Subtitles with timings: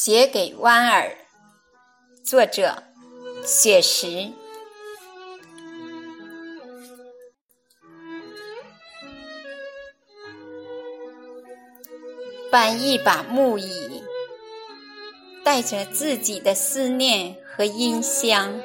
[0.00, 1.16] 写给弯儿，
[2.24, 2.84] 作者
[3.44, 4.30] 雪石。
[12.48, 14.04] 搬一把木椅，
[15.42, 18.60] 带着自己的思念和音香，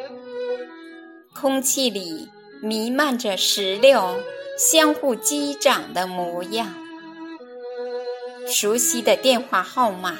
[1.33, 2.29] 空气里
[2.61, 4.21] 弥漫着石榴
[4.55, 6.75] 相互击掌的模样。
[8.47, 10.15] 熟悉的电话号码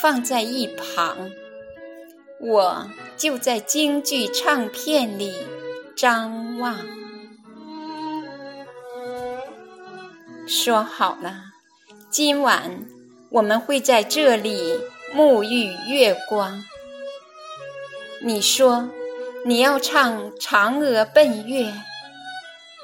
[0.00, 1.30] 放在一旁，
[2.40, 5.34] 我就在京剧唱片里
[5.96, 6.76] 张望。
[10.46, 11.42] 说好了。
[12.08, 12.86] 今晚
[13.30, 14.78] 我们会在这里
[15.14, 16.64] 沐浴月光。
[18.22, 18.88] 你说
[19.44, 21.64] 你要唱《嫦娥奔月》，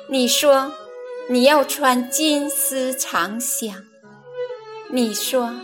[0.08, 0.72] 你说
[1.30, 3.84] 你要穿金丝长香，
[4.90, 5.54] 你说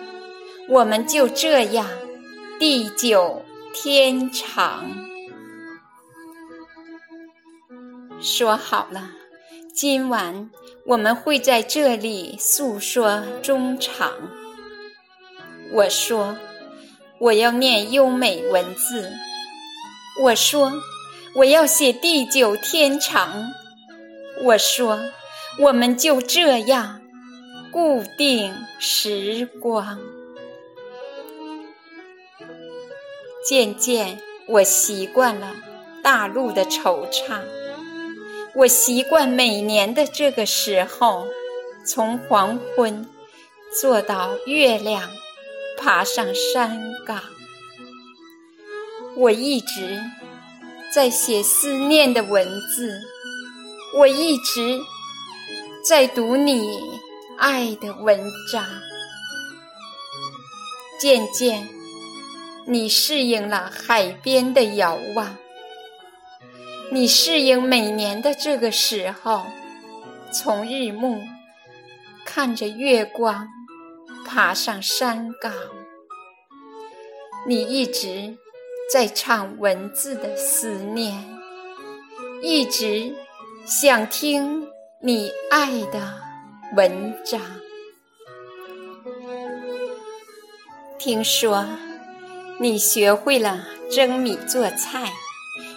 [0.69, 1.87] 我们就这样
[2.59, 4.85] 地久天长。
[8.21, 9.11] 说好了，
[9.75, 10.51] 今晚。
[10.85, 14.11] 我们会在这里诉说衷肠。
[15.71, 16.35] 我说，
[17.19, 19.11] 我要念优美文字。
[20.23, 20.73] 我说，
[21.35, 23.53] 我要写地久天长。
[24.43, 24.99] 我说，
[25.59, 27.03] 我们就这样
[27.71, 29.99] 固定时光。
[33.49, 35.55] 渐渐，我习惯了
[36.03, 37.41] 大陆的惆怅。
[38.55, 41.27] 我习惯每年的这个时候，
[41.83, 43.09] 从黄昏
[43.81, 45.11] 坐到月亮，
[45.79, 47.23] 爬上山岗。
[49.17, 49.99] 我一直
[50.95, 53.01] 在写思念的文字，
[53.97, 54.79] 我一直
[55.83, 56.79] 在读你
[57.39, 58.21] 爱的文
[58.53, 58.63] 章。
[61.01, 61.67] 渐渐，
[62.71, 65.35] 你适应了海边的遥望。
[66.93, 69.47] 你适应每年的这个时候，
[70.31, 71.19] 从日暮
[72.27, 73.49] 看着月光，
[74.27, 75.51] 爬上山岗。
[77.47, 78.37] 你一直
[78.93, 81.25] 在唱文字的思念，
[82.43, 83.15] 一直
[83.65, 84.69] 想听
[85.01, 86.21] 你爱的
[86.77, 87.41] 文章。
[90.99, 91.67] 听说
[92.61, 95.13] 你学会了蒸米做菜，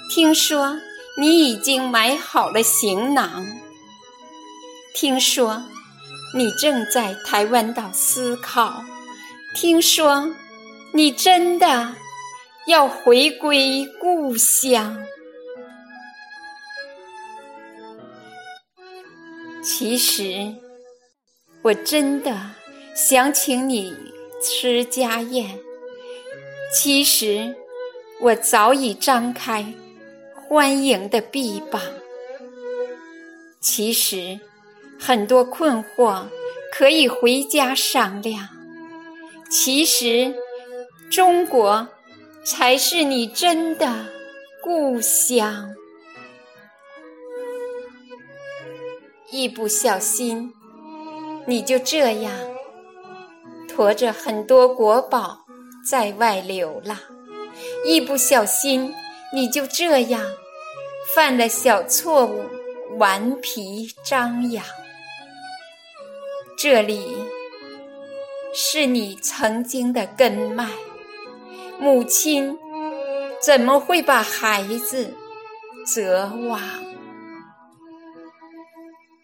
[0.09, 0.77] 听说。
[1.17, 3.45] 你已经买好了行囊。
[4.95, 5.61] 听说
[6.33, 8.81] 你正在台湾岛思考。
[9.53, 10.33] 听说
[10.93, 11.93] 你真的
[12.65, 14.97] 要回归故乡。
[19.61, 20.55] 其实
[21.61, 22.51] 我真的
[22.95, 23.93] 想请你
[24.41, 25.59] 吃家宴。
[26.73, 27.53] 其实
[28.21, 29.65] 我早已张开。
[30.47, 31.81] 欢迎的臂膀。
[33.61, 34.37] 其实，
[34.99, 36.23] 很多困惑
[36.73, 38.49] 可以回家商量。
[39.49, 40.33] 其实，
[41.09, 41.87] 中国
[42.45, 44.05] 才是你真的
[44.61, 45.73] 故乡。
[49.29, 50.53] 一不小心，
[51.45, 52.33] 你就这样
[53.69, 55.40] 驮着很多国宝
[55.83, 56.97] 在外流浪。
[57.85, 58.93] 一不小心，
[59.33, 60.21] 你就这样。
[61.13, 62.45] 犯了小错误，
[62.97, 64.63] 顽皮张扬。
[66.57, 67.17] 这里
[68.53, 70.69] 是你曾经的根脉，
[71.79, 72.57] 母亲
[73.41, 75.11] 怎么会把孩子
[75.85, 76.61] 责往？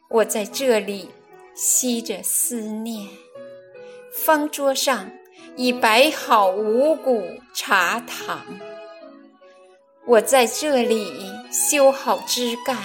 [0.10, 1.10] 我在这里
[1.54, 3.08] 吸着思念，
[4.12, 5.10] 方桌上
[5.56, 8.46] 已摆好五谷茶糖。
[10.06, 11.12] 我在这里
[11.52, 12.78] 修好枝干，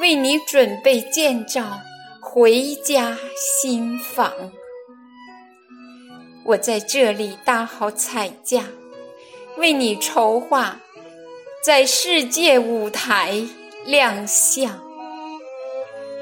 [0.00, 1.80] 为你准备建造
[2.20, 4.32] 回家新房。
[6.44, 8.64] 我在这里搭好彩架，
[9.56, 10.78] 为你筹划
[11.64, 13.44] 在世界舞台
[13.84, 14.80] 亮相。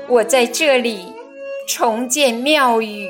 [0.09, 1.13] 我在这里
[1.69, 3.09] 重建庙宇，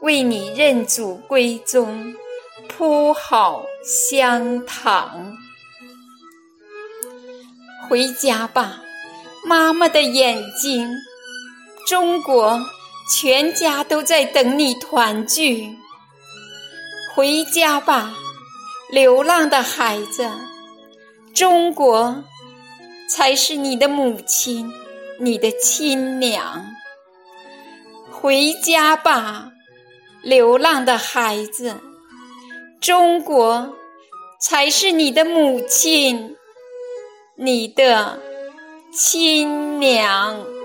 [0.00, 2.14] 为你认祖归宗
[2.68, 5.36] 铺好香堂。
[7.88, 8.80] 回家吧，
[9.44, 10.88] 妈妈的眼睛，
[11.86, 12.60] 中国
[13.10, 15.76] 全家都在等你团聚。
[17.14, 18.14] 回家吧，
[18.90, 20.30] 流浪的孩子，
[21.34, 22.22] 中国
[23.10, 24.70] 才是你的母亲，
[25.18, 26.64] 你的亲娘。
[28.10, 29.50] 回家吧，
[30.22, 31.74] 流浪的孩子，
[32.80, 33.74] 中国
[34.40, 36.36] 才是你的母亲，
[37.36, 38.18] 你的
[38.92, 40.57] 亲娘。